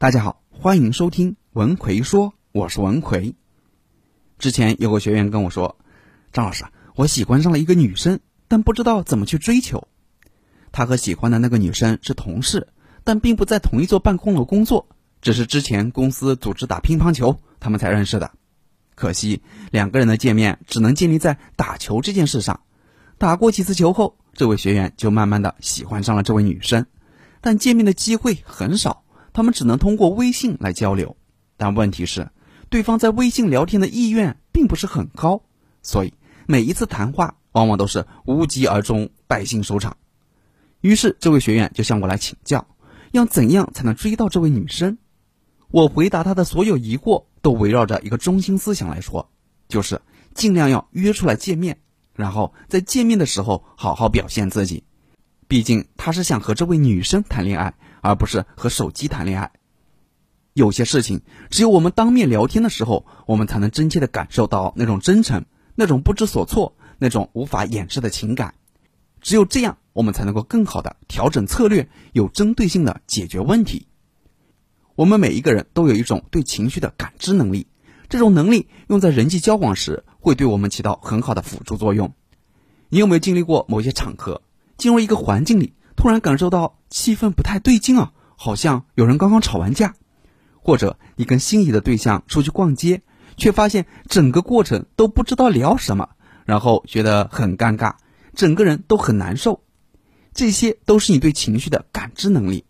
[0.00, 3.34] 大家好，欢迎收听文奎说，我是文奎。
[4.38, 5.76] 之前有个学员跟我说
[6.32, 9.88] ：“张老师，我喜欢上了一个女生，但不知道怎么去追求。
[10.72, 12.68] 他和喜欢的那个女生是同事，
[13.04, 14.88] 但并不在同一座办公楼工作，
[15.20, 18.30] 只是之前公司组织打乒乓球，他们才认识的。
[18.94, 22.62] 可惜两个人的见面只能建立在打球这件事上。
[23.18, 26.86] 打过几次球后，这位学员就慢慢的喜欢上了这位女生，
[27.42, 29.04] 但见面的机会很少。”
[29.40, 31.16] 他们只能通过微信来交流，
[31.56, 32.28] 但问题是，
[32.68, 35.40] 对方在微信聊天的意愿并不是很高，
[35.80, 36.12] 所以
[36.46, 39.96] 每一次谈话往往都是无疾而终、败兴收场。
[40.82, 42.66] 于是，这位学员就向我来请教，
[43.12, 44.98] 要怎样才能追到这位女生？
[45.70, 49.30] 我回答他的所有疑惑都围绕着一个中心思想来说，
[49.68, 50.02] 就是
[50.34, 51.78] 尽量要约出来见面，
[52.12, 54.84] 然后在见面的时候好好表现自己。
[55.48, 57.72] 毕竟他是想和这位女生谈恋爱。
[58.00, 59.52] 而不是和手机谈恋爱。
[60.52, 68.54] 有些事情，只有我们当面聊天的时候，我们才能真切的感受到那种真诚、那种不知所措、那种无法掩饰的情感。
[69.20, 73.86] 只有这样，我们才能够更好的调整策略，有针对性的解决问题。
[74.96, 77.68] 我们每一个人都有一种对情绪的感知能力，
[78.08, 82.12] 这种能力用在人际交往时，会对我们起到很好的辅助作用。
[82.88, 84.42] 你有没有经历过某些场合，
[84.76, 85.74] 进入一个环境里？
[86.00, 89.94] 突然感受到气氛不太对劲啊，好像有人刚刚吵完架，
[90.62, 93.02] 或者你跟心仪的对象出去逛街，
[93.36, 96.08] 却发现整个过程都不知道聊什么，
[96.46, 97.96] 然后觉得很尴尬，
[98.34, 99.62] 整个人都很难受。
[100.32, 102.64] 这些都是你对情绪的感知能力。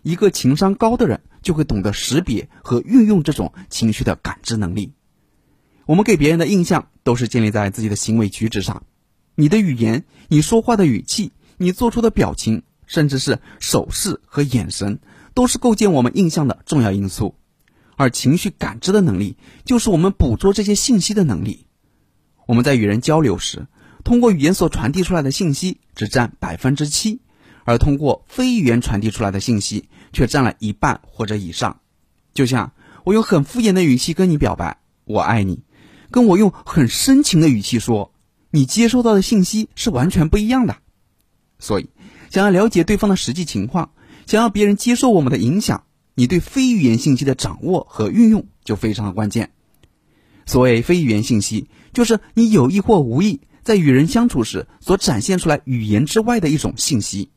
[0.00, 4.94] 一个情商高的人就会懂得识别和运用这种情绪的感知能力。
[5.84, 8.84] 我们给别人的印象都是建立在自己的行为举止上，
[9.34, 11.32] 你的语言，你说话的语气。
[11.62, 15.00] 你做出的表情，甚至是手势和眼神，
[15.34, 17.36] 都是构建我们印象的重要因素。
[17.96, 21.66] 而情绪感知的能力，就是我们捕捉这些信息的能力。
[22.46, 23.66] 我们在与人交流时，
[24.02, 27.20] 通过语言所传递出来的信息只占百分之七，
[27.64, 31.80] 而通过非语言传递出来的信息却占了一半或者以上。
[32.34, 32.72] 就像
[33.04, 35.62] 我用很敷衍的语气跟你表白“我爱你”，
[36.10, 38.12] 跟我用很深情的语气说，
[38.50, 40.78] 你接收到的信息是完全不一样的。
[41.62, 41.88] 所以，
[42.28, 43.92] 想要了解对方的实际情况，
[44.26, 45.84] 想要别人接受我们的影响，
[46.16, 49.52] 你对非语言信息的掌握和运用就非常的关键。
[50.44, 57.30] 所谓非语言信息，就是你有意或无意在与人相处时所展现出来语言之外的一种信息，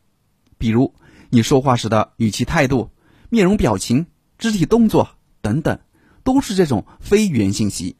[0.58, 0.92] 比如
[1.30, 2.90] 你说话时的语气、态度、
[3.30, 4.06] 面容表情、
[4.38, 5.10] 肢体动作
[5.40, 5.78] 等等，
[6.24, 7.94] 都是这种非语言信息。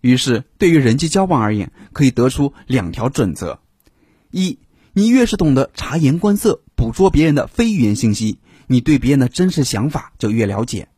[0.00, 3.60] 于是，对于人际交往而言，可以得出两条准则：
[4.32, 4.58] 一。
[4.98, 10.88] 你越是懂得察言观色，捕捉别人的非语言信息，你对别人的真实想法就越了解。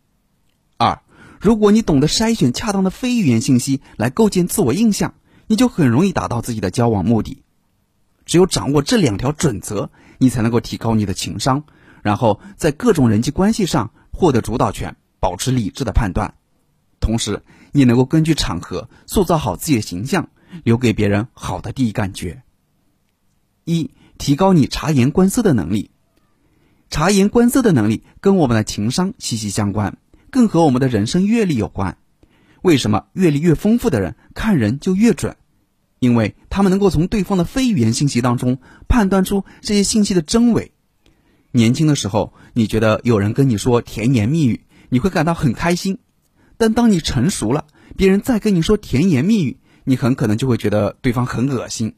[0.77, 1.01] 二，
[1.41, 5.15] 如果你懂得筛选恰当的非语言信息来构建自我印象，
[5.49, 7.43] 你就很容易达到自己的交往目的。
[8.25, 11.65] 只有掌握这两条准则，你才能够提高你的情商，
[12.03, 16.35] 然后在各种人际关系上获得主导权，保持理智的判断。
[17.01, 17.43] 同时，
[17.73, 20.29] 你能够根据场合塑造好自己的形象，
[20.63, 22.45] 留给别人好的第一感觉。
[23.69, 25.91] 一提高你察言观色的能力，
[26.89, 29.99] 察言观色的能力跟我们的情商息息相关，
[30.31, 31.99] 更和我们的人生阅历有关。
[32.63, 35.37] 为什么阅历越丰富的人看人就越准？
[35.99, 38.59] 因为他们能够从对方的非语言信息当中
[38.89, 40.73] 判断出这些信息的真伪。
[41.51, 45.97] 年轻的时候，你觉得有人跟你说甜言蜜语，你会感到很开心；
[46.57, 47.67] 但当你成熟了，
[47.99, 51.95] 别人再跟你说甜言蜜语，你很可能就会觉得对方很恶心。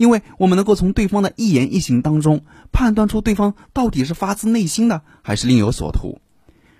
[0.00, 2.40] 因为我们能够从对方的一言一行当中
[2.72, 6.22] 判断出对方到底是发自内心的还是另有所图，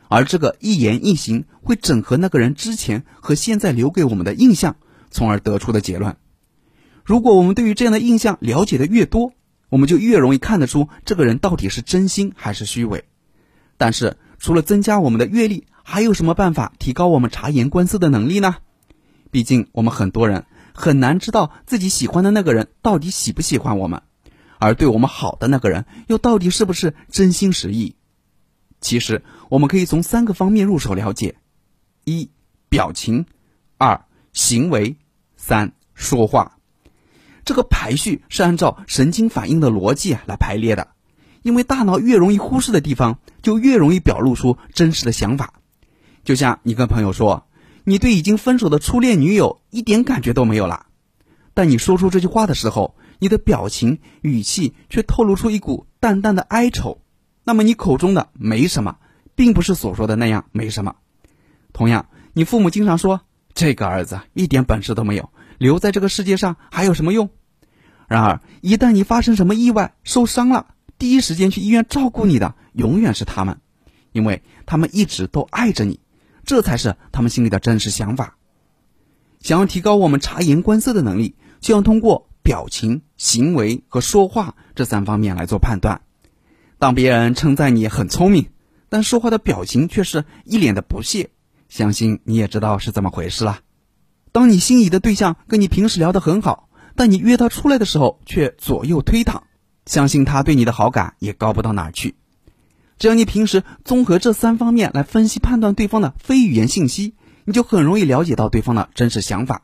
[0.08, 4.76] 而这个一言一行会整合那个人之前和现在留给我们的印象，
[5.10, 6.16] 从而得出的结论。
[7.04, 9.34] 如果我们对于这样的印象了解的越多，
[9.68, 13.04] 我们就越容易看得出这个人到底是真心还是虚伪。
[13.76, 18.56] 但是，除了增加我们的阅历，还有什么办法提高我们察言观色的能力呢？
[19.30, 20.46] 毕竟，我们很多人。
[20.74, 24.02] 很难知道自己喜欢的那个人到底喜不喜欢我们，
[24.58, 27.96] 而对我们好的那个人又到底是不是真心实意？
[28.80, 31.36] 其实我们可以从三个方面入手了解：
[32.04, 32.30] 一、
[32.68, 33.24] 表情；
[33.78, 34.96] 二、行为；
[35.36, 36.56] 三、说话。
[37.44, 40.88] 这个排序是按照神经反应的逻辑来排列的，
[41.42, 45.54] 因为大脑越容易忽视的地方，就越容易表露出真实的想法。
[46.24, 47.46] 就像你跟朋友说。
[47.84, 50.86] 你对已经分手的初恋女友一点感觉都没有了，
[51.54, 57.02] 但你说出这句话的时候，你的表情语气却透露出一股淡淡的哀愁。
[57.44, 58.98] 那么你口中的没什么，
[59.34, 60.96] 并不是所说的那样没什么。
[61.72, 63.22] 同样，你父母经常说
[63.54, 67.30] 这个儿子一点本事都没有，留在这个世界上还有什么用？
[68.06, 73.60] 然而，一旦你发生什么意外受伤了，第一时间去医院照顾你的永远是他们，
[74.12, 76.00] 因为他们一直都爱着你，
[76.50, 78.36] 这才是他们心里的真实想法。
[79.38, 86.00] 想要提高我们察言观色的能力，就要通过表情、行为和说话这三方面来做判断。
[86.80, 88.48] 当别人称赞你很聪明，
[88.88, 91.30] 但说话的表情却是一脸的不屑，
[91.68, 93.60] 相信你也知道是怎么回事了。
[94.32, 96.68] 当你心仪的对象跟你平时聊得很好。
[96.96, 99.42] 但你约他出来的时候却左右推搪，
[99.86, 102.16] 相信他对你的好感也高不到哪儿去。
[103.00, 107.14] 只要你平时综合这三方面来分析判断对方的非语言信息，
[107.46, 109.62] 你就很容易了解到对方的真实想法。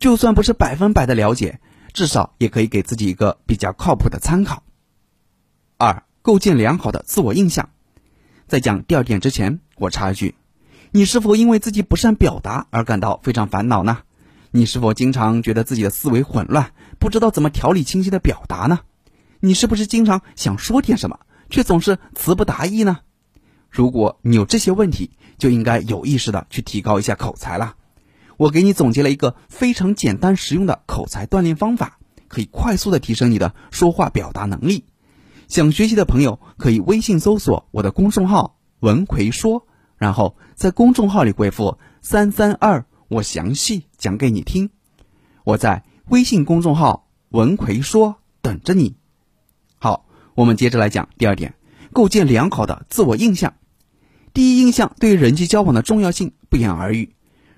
[0.00, 1.60] 就算不是百分百的了解，
[1.92, 4.62] 至少也可以给自己一个比较靠谱的参考。
[5.76, 7.68] 二、构建良好的自我印象。
[8.46, 10.34] 在讲第二点之前，我插一句：
[10.90, 13.98] 你是否因为自己不善表达而感到非常烦恼呢？
[14.50, 18.80] 你是否经常觉得自己的思维混乱，不知道怎么条理清晰的表达呢？
[19.40, 23.00] 你是不是经常想说点什么，却总是词不达意呢？
[23.70, 27.74] 如果你有这些问题，就应该有意识的去提高一下口才了。
[28.36, 31.98] 我给你总结了一个非常简单实用的口才锻炼方法，
[32.28, 34.84] 可以快速的提升你的说话表达能力。
[35.48, 39.66] 想学习的朋友可以微信搜索我的公众号“文奎说”，
[39.98, 42.86] 然后在公众号里回复“三三二”。
[43.08, 44.70] 我详细讲给你听，
[45.44, 48.96] 我在微信公众号“文奎说”等着你。
[50.34, 51.54] 我们接着来讲第二点，
[51.92, 53.54] 构建良好的自我印象。
[54.32, 57.14] 第一印象对于人际交往的重要性不言而喻。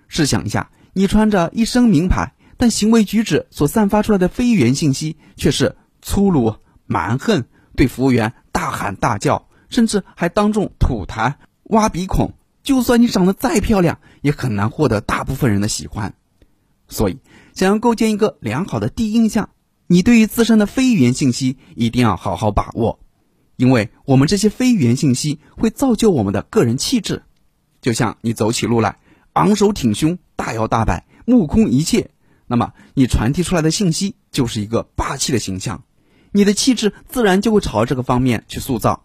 [0.09, 6.57] 试想一下，你穿着一身名牌，但行为举止所散发出来的非语言信息却是粗鲁、
[6.87, 7.45] 蛮横，
[7.75, 11.35] 对服务员大喊大叫，甚至还当众吐痰、
[11.65, 12.35] 挖鼻孔。
[12.63, 16.15] 就算你长得再漂亮，也很难获得大部分人的喜欢。
[16.89, 17.19] 所以，
[17.55, 19.49] 想要构建一个良好的第一印象，
[19.89, 22.99] 你对于自身的非语言信息一定要好好把握，
[23.57, 27.23] 因为我们这些非语言信息会造就我们的个人气质。
[27.81, 28.99] 就像你走起路来
[29.35, 32.11] 昂首挺胸、大摇大摆、目空一切，
[32.49, 35.85] 那么你传递出来的信息就是一个霸气的形象，
[36.33, 39.05] 你的气质自然就会朝这个方面去塑造。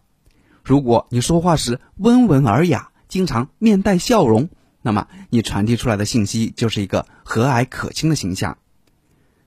[0.63, 4.49] 如果你说话时温文尔雅，经常面带笑容，
[4.81, 8.57] 那么你传递出来的信息就是一个和蔼可亲的形象。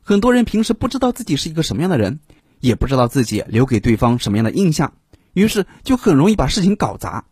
[0.07, 2.21] 很多人平时不知道自己是一个什么样的人，
[2.61, 4.93] 也不知道自己留给对方什么样的印象，
[5.33, 7.25] 于是就很容易把事情搞砸。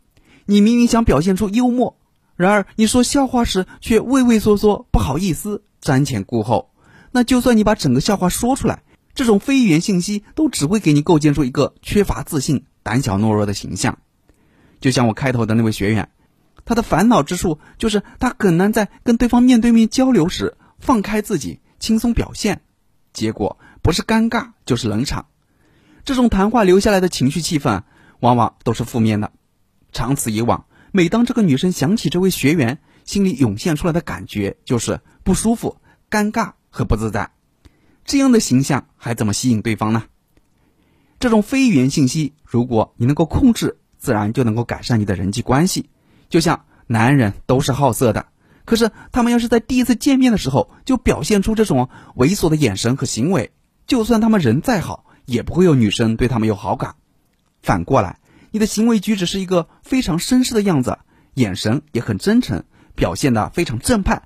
[0.47, 1.99] 你明明想表现出幽默，
[2.35, 6.71] 然而你说笑话时却畏畏缩缩、不好意思、瞻前顾后。
[7.11, 8.83] 那就算你把整个笑话说出来，
[9.15, 13.99] 这种非语言信息都只会给你构建出一个缺乏自信、胆小懦弱的形象。
[14.81, 16.09] 就像我开头的那位学员。
[16.65, 22.63] 他的烦恼之处就是他很难在跟对方面对面交流时放开自己，轻松表现，
[23.13, 25.27] 结果不是尴尬就是冷场。
[26.05, 27.83] 这种谈话留下来的情绪气氛
[28.21, 29.33] 往往都是负面的。
[29.91, 35.77] 长此以往，每当这个女生想起这位学员，心里涌现出来的感觉就是不舒服、
[36.09, 37.33] 尴尬和不自在。
[38.05, 40.05] 这样的形象还怎么吸引对方呢？
[41.19, 45.91] 这种非语言信息，如果你能够控制，自然就能够改善你的人际关系。
[46.29, 48.27] 就像男人都是好色的，
[48.65, 53.53] 可是他们要是在第一次见面的时候就表现出这种猥琐的眼神和行为，
[53.87, 56.95] 就算他们人再好，也不会有女生对他们有好感。
[57.63, 58.19] 反过来，
[58.51, 60.99] 你的行为举止是一个非常绅士的样子，
[61.35, 62.65] 眼神也很真诚，
[62.95, 64.23] 表现的非常正派，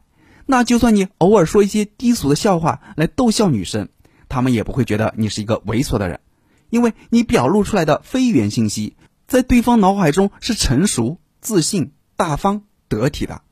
[0.46, 3.88] 那就算你偶尔说一些低俗的笑话来逗笑女生，
[4.28, 6.20] 他们也不会觉得你是一个猥琐的人，
[6.70, 11.92] 因为你表露出来的非语言信息，在对方脑海中是成熟、自信。
[12.18, 13.42] 大方得体的，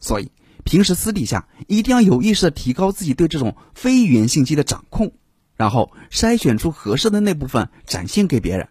[0.00, 0.30] 所以
[0.64, 5.12] 平时私底下一定要有意识的提高自己对这种非语言信息的掌控，
[5.56, 8.68] 然后筛选出合适的那部分展现给别人，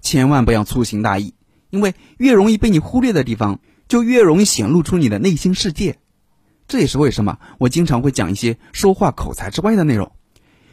[0.00, 1.34] 千万不要粗心大意，
[1.70, 5.98] 因为越容易被你忽略的地方，就越容易显露出你的内心世界。
[6.68, 10.10] 这也是为什么我经常会讲一些说话口才之外的内容。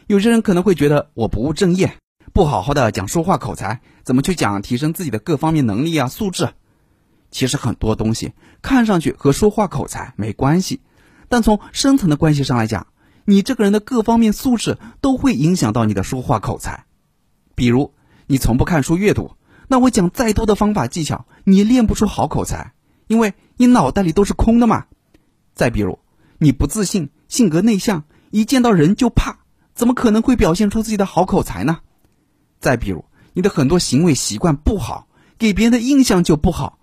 [0.06, 1.96] 有些人可能会觉得我不务正业，
[2.32, 6.48] 不好好的讲说话口才，怎么去讲提升自己的各方面能力啊素质？
[7.30, 8.32] 其实很多东西
[8.62, 10.80] 看上去和说话口才没关系，
[11.28, 12.88] 但从深层的关系上来讲，
[13.24, 16.86] 你这个人的各方面素质都会影响到你的说话口才。
[17.54, 17.94] 比如，
[18.26, 19.36] 你从不看书阅读，
[19.68, 22.72] 那我讲再多的方法技巧，你练不出好口才，
[23.06, 24.86] 因为你脑袋里都是空的嘛。
[25.54, 26.00] 再比如，
[26.38, 29.38] 你不自信，性格内向，一见到人就怕，
[29.74, 31.78] 怎么可能会表现出自己的好口才呢？
[32.58, 35.06] 再比如，你的很多行为习惯不好，
[35.38, 36.79] 给别人的印象就不好。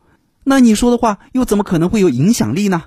[0.49, 2.85] 那你说的话又怎么可能会有影响力呢？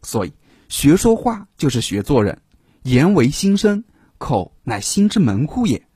[0.00, 0.32] 所以，
[0.70, 2.40] 学说话就是学做人，
[2.82, 3.84] 言为心声，
[4.16, 5.86] 口乃心之门户也。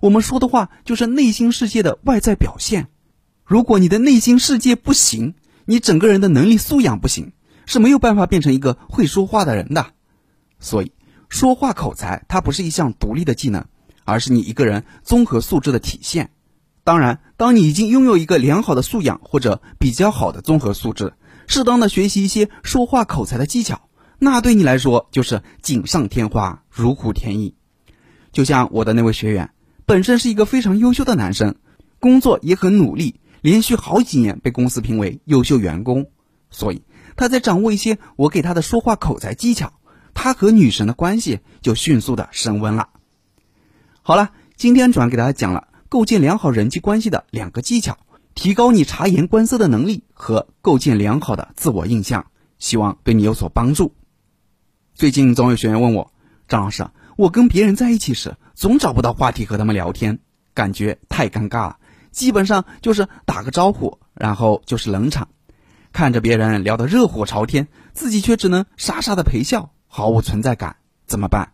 [0.00, 2.88] 我们说的话就是内心世界的外在表现。
[3.44, 5.34] 如果你的内心世界不行，
[5.66, 7.32] 你整个人的能力素养不行，
[7.64, 9.92] 是没有办法变成一个会说话的人的。
[10.58, 10.90] 所以，
[11.28, 13.64] 说话口才它不是一项独立的技能，
[14.04, 16.32] 而是你一个人综合素质的体现。
[16.84, 21.14] 当然，当你已经拥有一个良好的素养或者比较好的综合素质，
[21.46, 23.88] 适当的学习一些说话口才的技巧，
[24.18, 27.54] 那对你来说就是锦上添花，如虎添翼。
[28.32, 29.50] 就像我的那位学员，
[29.86, 31.54] 本身是一个非常优秀的男生，
[32.00, 36.10] 工作也很努力，连续好几年被公司评为优秀员工。
[36.50, 36.82] 所以
[37.16, 39.72] 他在掌握一些我给他的说话口才技巧，
[40.12, 42.90] 他和女神的关系就迅速的升温了。
[44.02, 45.68] 好了，今天主要给大家讲了。
[45.94, 47.98] 构建良好人际关系的两个技巧，
[48.34, 52.26] 提高你察言观色的能力和构建良好的自我印象，
[52.58, 53.94] 希望对你有所帮助。
[54.92, 56.10] 最近总有学员问我，
[56.48, 60.18] 张老师，我跟别人在一起时总找不到话题和他们聊天，
[60.52, 61.76] 感觉太尴尬了，
[62.10, 65.28] 基本上就是打个招呼，然后就是冷场，
[65.92, 70.74] 看着别人聊得热火朝天，自己却只能傻傻的陪笑，毫无存在感，
[71.06, 71.52] 怎么办？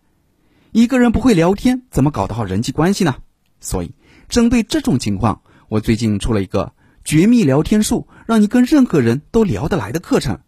[0.73, 3.17] 一个人不会聊天，怎么搞得好人际关系呢？
[3.61, 3.93] 所以。
[4.31, 6.73] 针对这种情况，我最近出了一个
[7.05, 10.39] 绝密聊天术，让你跟任何人都聊得来的课程。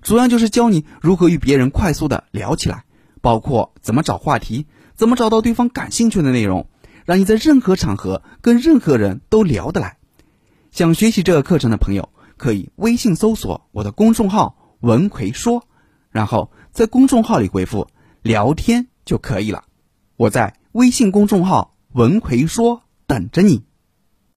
[0.00, 2.84] 主要就是教你如何与别人快速的聊起来，
[3.20, 6.68] 包括怎么找话题，怎么找到对方感兴趣的内容，
[7.04, 9.96] 让你在任何场合跟任何人都聊得来。
[10.70, 15.66] 想学习这个课程的朋友，可以微信搜索我的公众号“文奎说”，
[16.10, 17.88] 然后在公众号里回复
[18.22, 19.64] “聊天”就可以了。
[20.16, 22.82] 我在微信公众号“文奎说”。
[23.12, 23.62] 等着你。